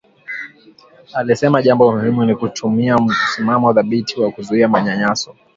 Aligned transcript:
Alisema 1.13 1.61
jambo 1.61 1.91
muhimu 1.91 2.25
ni 2.25 2.35
kuchukua 2.35 2.97
msimamo 3.01 3.73
thabiti 3.73 4.21
na 4.21 4.31
kuzuia 4.31 4.67
manyanyaso 4.67 5.35